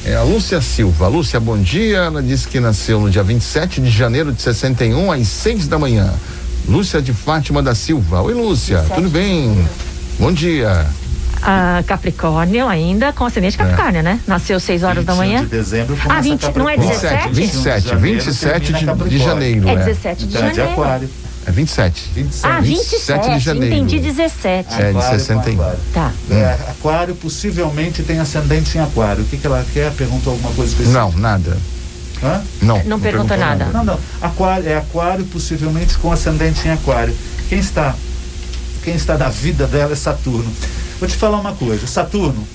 [0.07, 1.09] É a Lúcia Silva.
[1.09, 1.99] Lúcia, bom dia.
[1.99, 6.13] Ela disse que nasceu no dia 27 de janeiro de 61, às 6 da manhã.
[6.69, 8.21] Lúcia de Fátima da Silva.
[8.23, 9.01] Oi, Lúcia, 27.
[9.01, 9.67] tudo bem?
[10.19, 10.87] Bom dia.
[11.43, 14.03] Ah, Capricórnio ainda com ascendente Capricórnio, é.
[14.03, 14.21] né?
[14.27, 15.41] Nasceu 6 horas da manhã.
[15.41, 17.29] de dezembro Ah, 20, não é 17?
[17.33, 19.69] 27, 27, 27 de, de janeiro.
[19.69, 20.63] É 17 de então, janeiro.
[20.63, 21.11] É de aquário.
[21.47, 22.11] É 27.
[22.15, 22.47] 27.
[22.47, 23.75] Ah, 27, de janeiro.
[23.75, 24.75] Entendi 17.
[24.81, 25.57] É, de 61.
[25.93, 26.13] Tá.
[26.31, 29.23] É, aquário possivelmente tem ascendente em aquário.
[29.23, 29.93] O que, que ela quer?
[29.93, 30.99] Perguntou alguma coisa específica?
[30.99, 31.57] Não, nada.
[32.23, 32.43] Hã?
[32.63, 33.67] Não, não, não perguntou nada.
[33.67, 33.79] nada.
[33.79, 33.99] Não, não.
[34.23, 37.15] Aquário, é aquário possivelmente com ascendente em aquário.
[37.49, 37.95] Quem está,
[38.83, 40.51] quem está na vida dela é Saturno.
[40.99, 41.87] Vou te falar uma coisa.
[41.87, 42.47] Saturno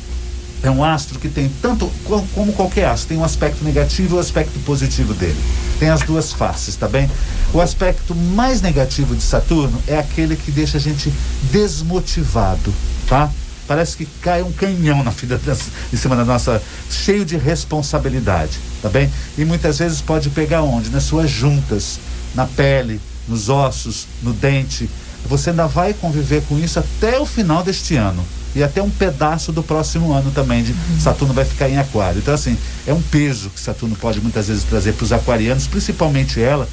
[0.63, 1.89] é um astro que tem tanto
[2.34, 5.38] como qualquer astro, tem um aspecto negativo e um aspecto positivo dele.
[5.80, 7.10] Tem as duas faces, tá bem?
[7.54, 11.12] O aspecto mais negativo de Saturno é aquele que deixa a gente
[11.44, 12.74] desmotivado,
[13.08, 13.32] tá?
[13.65, 18.60] Parece que cai um canhão na vida das, em cima da nossa, cheio de responsabilidade,
[18.82, 19.10] tá bem?
[19.38, 20.89] E muitas vezes pode pegar onde?
[20.89, 22.00] Nas suas juntas,
[22.36, 24.89] na pele, nos ossos, no dente.
[25.28, 29.52] Você ainda vai conviver com isso até o final deste ano e até um pedaço
[29.52, 31.00] do próximo ano também de uhum.
[31.00, 32.20] Saturno vai ficar em aquário.
[32.20, 32.58] Então assim,
[32.88, 36.68] é um peso que Saturno pode muitas vezes trazer para os aquarianos, principalmente ela,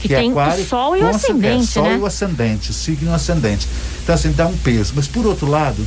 [0.00, 1.96] que, que é tem aquário, o sol e o ascendente, sol né?
[1.96, 3.68] e o ascendente, o signo ascendente.
[4.02, 5.86] Então assim, dá um peso, mas por outro lado,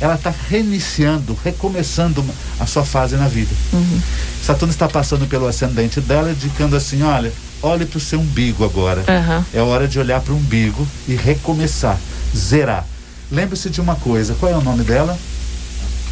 [0.00, 2.24] ela está reiniciando, recomeçando
[2.60, 3.54] a sua fase na vida.
[3.72, 4.00] Uhum.
[4.42, 7.32] Saturno está passando pelo ascendente dela, indicando assim, olha,
[7.62, 9.00] olhe para o seu umbigo agora.
[9.00, 9.44] Uhum.
[9.54, 11.98] É hora de olhar para o umbigo e recomeçar,
[12.36, 12.86] zerar.
[13.30, 15.18] Lembre-se de uma coisa, qual é o nome dela?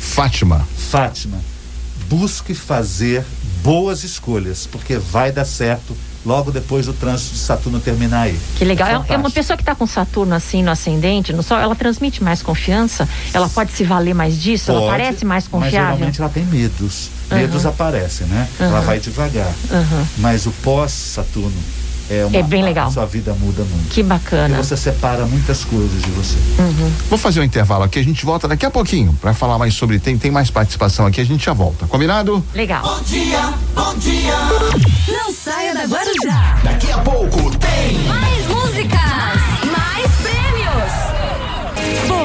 [0.00, 0.66] Fátima.
[0.76, 1.38] Fátima.
[2.08, 3.24] Busque fazer
[3.62, 8.38] boas escolhas, porque vai dar certo logo depois do trânsito de Saturno terminar aí.
[8.56, 9.04] Que legal.
[9.08, 12.22] É, é uma pessoa que está com Saturno assim no ascendente, no Sol, ela transmite
[12.22, 13.08] mais confiança?
[13.32, 14.66] Ela pode se valer mais disso?
[14.66, 15.80] Pode, ela parece mais confiável?
[15.80, 17.10] Mas geralmente ela tem medos.
[17.30, 17.70] Medos uhum.
[17.70, 18.48] aparecem, né?
[18.58, 18.66] Uhum.
[18.66, 19.52] Ela vai devagar.
[19.70, 20.06] Uhum.
[20.18, 21.52] Mas o pós-Saturno
[22.10, 22.88] é, uma, é bem legal.
[22.88, 23.88] A sua vida muda muito.
[23.88, 24.58] Que bacana.
[24.58, 26.36] E você separa muitas coisas de você.
[26.58, 26.92] Uhum.
[27.08, 29.98] Vou fazer um intervalo aqui, a gente volta daqui a pouquinho para falar mais sobre
[29.98, 31.86] tem tem mais participação aqui, a gente já volta.
[31.86, 32.44] Combinado?
[32.54, 32.82] Legal.
[32.82, 34.34] Bom dia, bom dia.
[35.08, 36.58] Não saia da Guarujá.
[36.62, 38.33] Daqui a pouco tem mais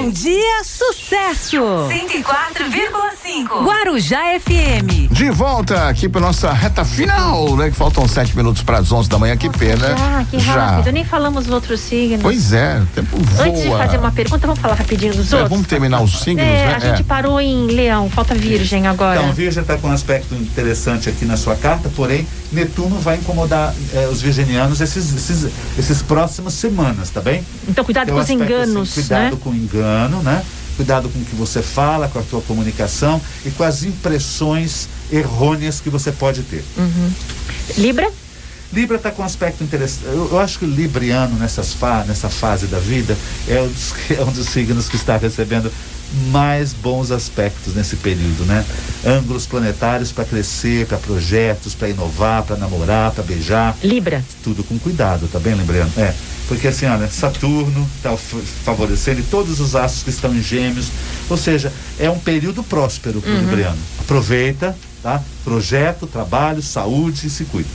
[0.10, 1.58] Bom dia, sucesso!
[1.88, 5.12] 104,5 Guarujá FM.
[5.12, 7.70] De volta aqui para nossa reta final, né?
[7.70, 9.38] Que faltam sete minutos para as onze da manhã.
[9.38, 9.96] Que pena.
[9.96, 10.54] Já, que já.
[10.54, 10.92] rápido.
[10.94, 12.24] Nem falamos os outros signos.
[12.24, 13.48] Pois é, o tempo voa.
[13.48, 15.52] Antes de fazer uma pergunta, vamos falar rapidinho dos é, outros.
[15.52, 16.76] Vamos terminar os signos, é, né?
[16.76, 17.06] A gente é.
[17.06, 19.20] parou em Leão, falta Virgem agora.
[19.20, 23.76] Então, Virgem está com um aspecto interessante aqui na sua carta, porém, Netuno vai incomodar
[23.94, 27.44] eh, os virginianos esses, esses, esses próximas semanas, tá bem?
[27.68, 28.90] Então, cuidado com os assim, enganos.
[28.90, 29.40] Assim, cuidado né?
[29.44, 29.56] com o
[30.00, 30.44] engano, né?
[30.76, 35.82] Cuidado com o que você fala, com a tua comunicação e com as impressões errôneas
[35.82, 36.64] que você pode ter.
[36.78, 37.12] Uhum.
[37.78, 38.10] Libra?
[38.72, 40.06] Libra está com um aspecto interessante.
[40.06, 43.94] Eu, eu, acho que o Libriano nessas fa, nessa fase da vida é um, dos,
[44.18, 45.72] é um dos signos que está recebendo
[46.32, 48.64] mais bons aspectos nesse período, né?
[49.06, 53.76] Ângulos planetários para crescer, para projetos, para inovar, para namorar, para beijar.
[53.84, 54.24] Libra.
[54.44, 55.92] Tudo com cuidado, tá bem lembrando?
[55.98, 56.14] É.
[56.50, 58.18] Porque assim, olha, Saturno está
[58.66, 60.88] favorecendo e todos os astros que estão em gêmeos.
[61.30, 63.42] Ou seja, é um período próspero para o uhum.
[63.42, 63.78] Libriano.
[64.00, 65.22] Aproveita, tá?
[65.44, 67.70] Projeto, trabalho, saúde e se cuida.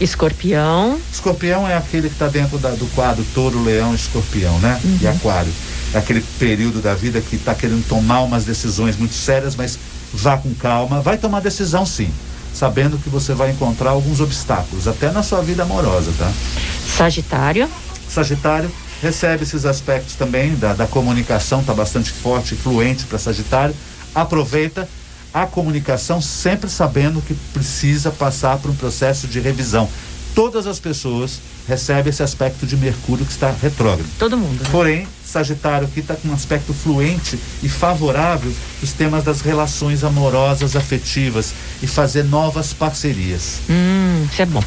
[0.00, 0.96] Escorpião.
[1.12, 4.80] Escorpião é aquele que está dentro da, do quadro touro, leão, escorpião, né?
[4.84, 4.98] Uhum.
[5.02, 5.52] E aquário.
[5.92, 9.76] É aquele período da vida que está querendo tomar umas decisões muito sérias, mas
[10.14, 11.00] vá com calma.
[11.00, 12.08] Vai tomar decisão sim,
[12.54, 16.32] sabendo que você vai encontrar alguns obstáculos, até na sua vida amorosa, tá?
[16.96, 17.68] Sagitário.
[18.10, 18.70] Sagitário
[19.00, 23.74] recebe esses aspectos também da, da comunicação, está bastante forte e fluente para Sagitário.
[24.14, 24.88] Aproveita
[25.32, 29.88] a comunicação sempre sabendo que precisa passar por um processo de revisão.
[30.34, 34.08] Todas as pessoas recebem esse aspecto de Mercúrio que está retrógrado.
[34.18, 34.60] Todo mundo.
[34.60, 34.68] Né?
[34.70, 40.74] Porém, Sagitário aqui está com um aspecto fluente e favorável dos temas das relações amorosas,
[40.74, 43.60] afetivas e fazer novas parcerias.
[43.68, 44.62] Hum, isso é bom.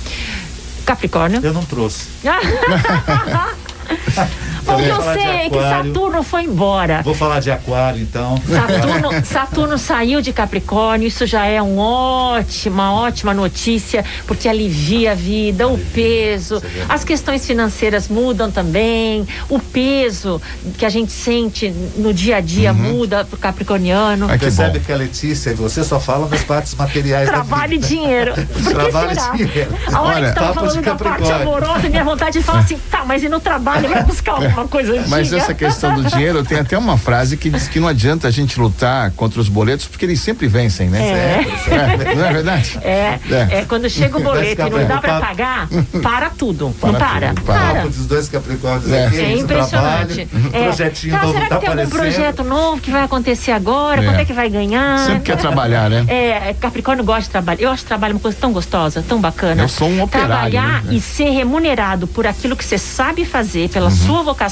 [0.86, 1.42] Capricórnio?
[1.44, 2.08] Eu não trouxe.
[4.68, 7.02] o que eu sei é que Saturno foi embora.
[7.04, 8.38] Vou falar de aquário, então.
[8.48, 15.12] Saturno, Saturno saiu de Capricórnio, isso já é um ótimo, uma ótima notícia, porque alivia
[15.12, 20.42] a vida, alivia, o peso, é as questões financeiras mudam também, o peso
[20.78, 22.78] que a gente sente no dia a dia uhum.
[22.78, 24.28] muda pro capricorniano.
[24.30, 24.86] Ai, que Percebe bom.
[24.86, 28.34] que a Letícia e você só falam das partes materiais Trabalho e dinheiro.
[28.64, 29.72] Trabalho e dinheiro.
[29.92, 33.04] A hora Olha, que estava falando da parte amorosa, minha vontade de falar assim, tá,
[33.06, 35.08] mas e no trabalho vai buscar alguma coisa antiga?
[35.10, 38.32] Mas essa questão do dinheiro, tem até uma frase que diz que não adianta a
[38.32, 41.02] gente lutar contra os boletos, porque eles sempre vencem, né?
[41.04, 42.12] É.
[42.12, 42.80] é não é verdade?
[42.82, 43.48] É, é.
[43.60, 45.68] é quando chega o boleto e não dá para pagar,
[46.02, 46.74] para tudo.
[46.80, 47.30] Para não para.
[47.30, 47.74] Tudo, para.
[47.74, 47.88] para.
[47.88, 49.08] Os dois Capricórnios é.
[49.08, 50.28] aqui, é impressionante.
[50.54, 50.64] É.
[50.64, 51.94] projetinho então, novo será tá que tem aparecendo?
[51.94, 54.02] algum projeto novo que vai acontecer agora?
[54.02, 54.06] É.
[54.06, 55.00] Quanto é que vai ganhar?
[55.00, 56.06] Sempre quer trabalhar, né?
[56.08, 57.62] É, Capricórnio gosta de trabalhar.
[57.62, 59.64] Eu acho trabalho uma coisa tão gostosa, tão bacana.
[59.64, 60.52] Eu sou um operário.
[60.52, 60.94] Trabalhar né?
[60.96, 63.92] e ser remunerado por aquilo que você sabe fazer, pela uhum.
[63.92, 64.43] sua vocação,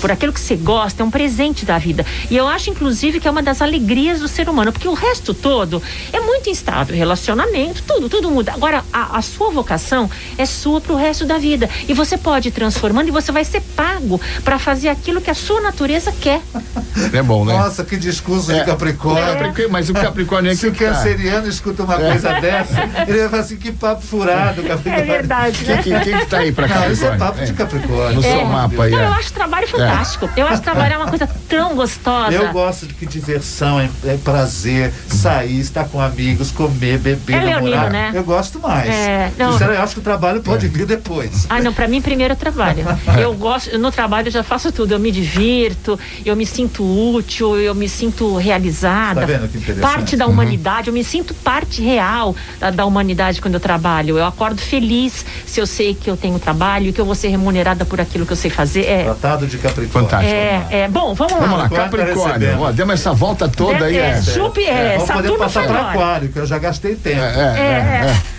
[0.00, 2.04] por aquilo que você gosta, é um presente da vida.
[2.30, 5.34] E eu acho, inclusive, que é uma das alegrias do ser humano, porque o resto
[5.34, 8.52] todo é muito instável, relacionamento, tudo, tudo muda.
[8.52, 11.68] Agora, a, a sua vocação é sua pro resto da vida.
[11.88, 15.34] E você pode ir transformando e você vai ser pago para fazer aquilo que a
[15.34, 16.40] sua natureza quer.
[17.12, 17.56] É bom, né?
[17.56, 18.58] Nossa, que discurso é.
[18.58, 19.22] de Capricórnio.
[19.22, 19.68] É.
[19.68, 20.60] Mas o Capricórnio é que.
[20.60, 21.48] Se o canceriano tá.
[21.48, 22.40] escuta uma coisa é.
[22.40, 25.00] dessa, ele vai falar assim: que papo furado, Capricórnio.
[25.00, 25.64] É verdade.
[25.64, 25.80] Né?
[25.82, 26.88] Quem, quem, que tá aí pra Capricórnio?
[26.88, 28.14] Não, isso é papo de Capricórnio.
[28.16, 28.90] No seu mapa aí.
[28.90, 30.28] Não, eu acho trabalho fantástico.
[30.36, 32.34] Eu acho trabalhar uma coisa tão gostosa.
[32.34, 37.54] Eu gosto de que diversão, é, é prazer, sair, estar com amigos, comer, beber, é
[37.54, 37.62] namorar.
[37.62, 38.12] Leonino, né?
[38.14, 38.88] Eu gosto mais.
[38.88, 39.52] É, não.
[39.52, 40.68] Sinceramente, eu acho que o trabalho pode é.
[40.68, 41.46] vir depois.
[41.48, 42.84] Ah, não, para mim primeiro é trabalho.
[43.20, 47.56] eu gosto, no trabalho eu já faço tudo, eu me divirto, eu me sinto útil,
[47.58, 49.20] eu me sinto realizada.
[49.20, 49.80] Tá vendo que interessante?
[49.80, 50.32] Parte da uhum.
[50.32, 54.18] humanidade, eu me sinto parte real da, da humanidade quando eu trabalho.
[54.18, 57.28] Eu acordo feliz se eu sei que eu tenho trabalho e que eu vou ser
[57.28, 58.84] remunerada por aquilo que eu sei fazer.
[58.84, 60.08] É, Tratado de Capricórnio.
[60.08, 60.34] Fantástico.
[60.34, 61.40] É, é, bom, vamos lá.
[61.40, 62.60] Vamos lá, Capricórnio.
[62.60, 63.96] Ó, demos essa volta toda aí.
[63.96, 67.20] É, é, chupe, é, é, vamos poder passar para Aquário, que eu já gastei tempo.
[67.20, 68.10] É, é, é.
[68.10, 68.38] é.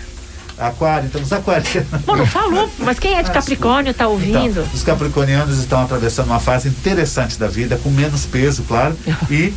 [0.58, 1.88] Aquário, então os aquarianos.
[2.04, 4.60] Bom, não falou, mas quem é de Capricórnio está ouvindo?
[4.60, 8.94] Então, os capricornianos estão atravessando uma fase interessante da vida, com menos peso, claro,
[9.30, 9.54] e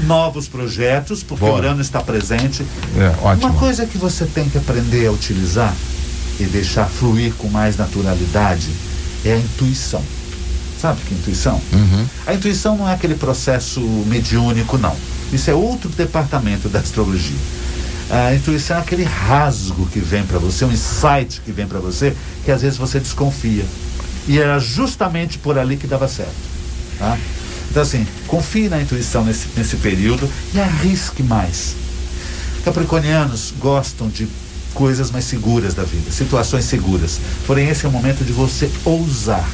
[0.00, 1.54] novos projetos, porque Bora.
[1.54, 2.62] o Urano está presente.
[2.98, 3.48] É, ótimo.
[3.48, 5.74] Uma coisa que você tem que aprender a utilizar
[6.38, 8.68] e deixar fluir com mais naturalidade
[9.24, 10.02] é a intuição.
[10.84, 11.58] Sabe que é intuição?
[11.72, 12.06] Uhum.
[12.26, 14.94] A intuição não é aquele processo mediúnico, não.
[15.32, 17.38] Isso é outro departamento da astrologia.
[18.10, 22.14] A intuição é aquele rasgo que vem para você, um insight que vem para você,
[22.44, 23.64] que às vezes você desconfia.
[24.28, 26.34] E era justamente por ali que dava certo.
[26.98, 27.16] Tá?
[27.70, 31.76] Então, assim, confie na intuição nesse, nesse período e arrisque mais.
[32.62, 34.28] Capricornianos gostam de
[34.74, 37.18] coisas mais seguras da vida, situações seguras.
[37.46, 39.48] Porém, esse é o momento de você ousar,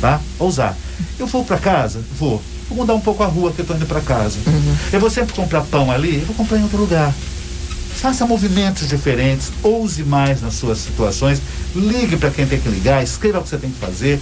[0.00, 0.20] tá?
[0.38, 0.76] Ousar.
[1.18, 2.00] Eu vou para casa?
[2.18, 2.42] Vou.
[2.68, 4.38] Vou mudar um pouco a rua que eu estou indo para casa.
[4.46, 4.76] Uhum.
[4.92, 6.20] Eu vou sempre comprar pão ali?
[6.20, 7.12] Eu vou comprar em outro lugar.
[7.96, 11.42] Faça movimentos diferentes, ouse mais nas suas situações,
[11.74, 14.18] ligue para quem tem que ligar, escreva o que você tem que fazer.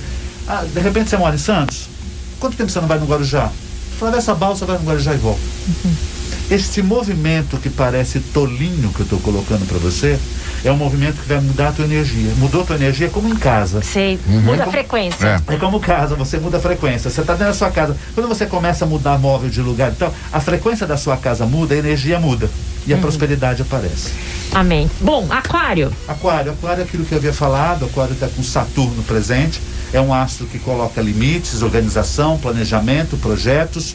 [0.49, 1.89] Ah, de repente você mora em Santos?
[2.41, 3.53] Quanto tempo você não vai no Guarujá?
[3.97, 5.41] Atravessa a balsa, vai no Guarujá e volta.
[5.69, 5.95] Uhum.
[6.51, 10.19] Este movimento que parece tolinho que eu estou colocando para você,
[10.65, 12.33] é um movimento que vai mudar a tua energia.
[12.39, 13.83] Mudou a tua energia como em casa.
[13.83, 14.41] Sei, uhum.
[14.41, 15.43] muda a frequência.
[15.47, 15.55] É.
[15.55, 15.57] é.
[15.59, 17.11] como casa, você muda a frequência.
[17.11, 17.95] Você está dentro da sua casa.
[18.15, 21.75] Quando você começa a mudar móvel de lugar, então, a frequência da sua casa muda,
[21.75, 22.49] a energia muda.
[22.87, 23.03] E a uhum.
[23.03, 24.13] prosperidade aparece.
[24.51, 24.91] Amém.
[25.03, 25.93] Bom, aquário.
[26.09, 29.61] Aquário, aquário é aquilo que eu havia falado, aquário está com Saturno presente.
[29.93, 33.95] É um astro que coloca limites, organização, planejamento, projetos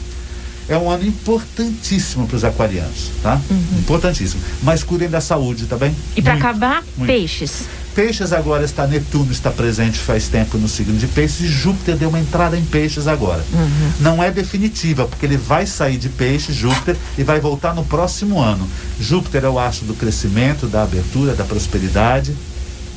[0.68, 3.40] é um ano importantíssimo para os aquarianos, tá?
[3.50, 3.78] Uhum.
[3.78, 4.42] Importantíssimo.
[4.62, 5.94] Mas cuidem da saúde, tá bem?
[6.16, 7.10] E para acabar, muito.
[7.10, 7.64] peixes.
[7.94, 12.08] Peixes agora está Netuno está presente faz tempo no signo de Peixes e Júpiter deu
[12.08, 13.44] uma entrada em Peixes agora.
[13.52, 13.92] Uhum.
[14.00, 18.40] Não é definitiva porque ele vai sair de Peixes Júpiter e vai voltar no próximo
[18.40, 18.68] ano.
[18.98, 22.34] Júpiter é o astro do crescimento, da abertura, da prosperidade,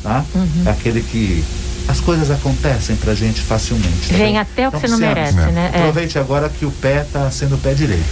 [0.02, 0.26] tá?
[0.34, 0.64] Uhum.
[0.66, 1.44] É aquele que
[1.88, 4.10] as coisas acontecem pra gente facilmente.
[4.10, 4.38] Tá Vem bem?
[4.38, 5.52] até o que então, você não merece, é.
[5.52, 5.72] né?
[5.74, 5.78] É.
[5.80, 8.06] Aproveite agora que o pé tá sendo o pé direito.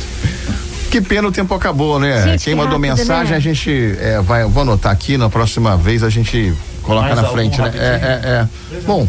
[0.90, 2.24] Que pena o tempo acabou, né?
[2.24, 3.38] Gente, Quem mandou rápido, mensagem, né?
[3.38, 7.28] a gente é, vai, vou anotar aqui, na próxima vez a gente coloca Mais na
[7.28, 7.72] frente, né?
[7.76, 8.80] É, é, é.
[8.86, 9.06] Bom,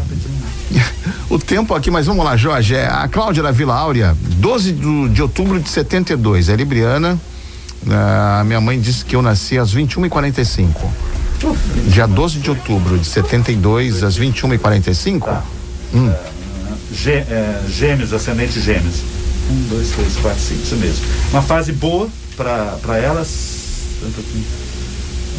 [1.29, 2.75] o tempo aqui, mas vamos lá, Jorge.
[2.75, 7.17] É, a Cláudia da Vila Áurea, 12 do, de outubro de 72, é libriana.
[7.89, 10.67] A minha mãe disse que eu nasci às 21h45.
[11.87, 15.19] Dia 12 de outubro de 72, às 21h45.
[15.19, 15.43] Tá.
[15.93, 16.11] Hum.
[16.91, 18.95] Gê, é, gêmeos, ascendente gêmeos.
[19.49, 21.05] Um, dois, três, quatro, cinco, isso mesmo.
[21.31, 23.57] Uma fase boa para elas.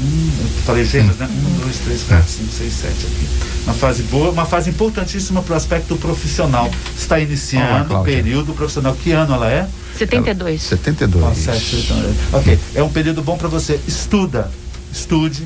[0.00, 0.30] Hum,
[0.64, 1.28] falei gêmeos, né?
[1.30, 3.28] Um, dois, três, quatro, cinco, seis, sete aqui.
[3.64, 6.70] Uma fase boa, uma fase importantíssima para o aspecto profissional.
[6.96, 8.94] Está iniciando o período profissional.
[8.94, 9.68] Que ano ela é?
[9.98, 10.48] 72.
[10.48, 11.24] Ela, 72.
[11.24, 12.58] Ah, sete, então, ok.
[12.74, 13.80] É um período bom para você.
[13.86, 14.50] Estuda,
[14.92, 15.44] estude,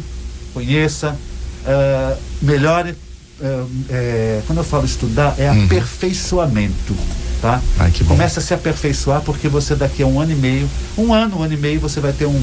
[0.52, 1.16] conheça,
[1.64, 2.94] uh, melhore.
[3.40, 5.64] Uh, é, quando eu falo estudar, é uhum.
[5.64, 6.94] aperfeiçoamento.
[7.40, 7.60] Tá?
[7.76, 11.40] Ai, Começa a se aperfeiçoar porque você daqui a um ano e meio, um ano,
[11.40, 12.40] um ano e meio, você vai ter um,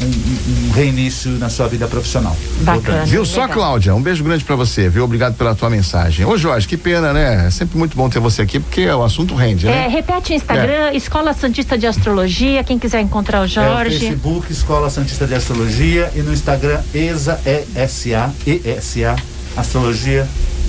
[0.00, 2.36] um, um reinício na sua vida profissional.
[2.60, 3.04] Bacana.
[3.04, 3.94] Viu só, Cláudia?
[3.94, 5.04] Um beijo grande para você, viu?
[5.04, 6.24] Obrigado pela tua mensagem.
[6.24, 7.46] Ô, Jorge, que pena, né?
[7.46, 9.84] É sempre muito bom ter você aqui, porque o assunto rende, né?
[9.84, 10.96] É, repete o Instagram, é.
[10.96, 13.96] Escola Santista de Astrologia, quem quiser encontrar o Jorge.
[13.96, 19.16] É, Facebook, Escola Santista de Astrologia e no Instagram, ESA, E-S-A, E-S-A,
[19.56, 20.28] Astrologia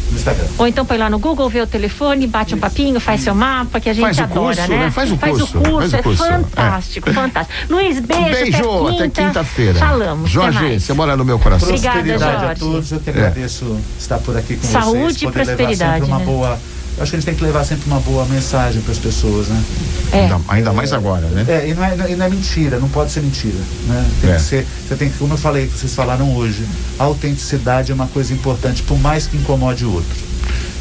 [0.10, 0.46] no Instagram.
[0.58, 2.58] Ou então põe lá no Google, vê o telefone, bate Isso.
[2.58, 4.78] um papinho, faz seu mapa, que a gente faz adora, curso, né?
[4.80, 4.92] né?
[4.92, 5.58] Faz o faz curso.
[5.58, 7.14] O curso, faz o curso, é fantástico, é.
[7.14, 7.74] fantástico.
[7.74, 8.24] Luiz, beijo.
[8.24, 9.74] Beijo, até quinta-feira.
[9.74, 10.30] Quinta Falamos.
[10.30, 11.70] Jorge, você mora no meu coração.
[11.70, 12.46] Obrigada, Jorge.
[12.46, 14.02] a todos, eu agradeço é.
[14.02, 15.20] estar por aqui com Saúde vocês.
[15.20, 16.06] Saúde e prosperidade.
[16.06, 16.26] uma né?
[16.26, 16.60] boa
[17.00, 19.48] eu acho que a gente tem que levar sempre uma boa mensagem para as pessoas,
[19.48, 19.64] né?
[20.12, 20.20] É.
[20.24, 21.46] Ainda, ainda, mais agora, né?
[21.48, 23.58] É, e não é, e não é mentira, não pode ser mentira,
[23.88, 24.06] né?
[24.20, 24.36] Tem é.
[24.36, 26.68] que ser, você tem que, como eu falei, que vocês falaram hoje,
[27.00, 30.30] a autenticidade é uma coisa importante, por mais que incomode o outro.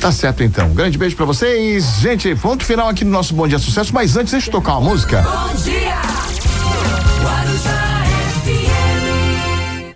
[0.01, 0.71] Tá certo então.
[0.71, 1.85] Grande beijo para vocês.
[2.01, 4.91] Gente, ponto final aqui no nosso Bom Dia Sucesso, mas antes deixa eu tocar uma
[4.91, 5.23] música.
[5.23, 6.38] Bom dia!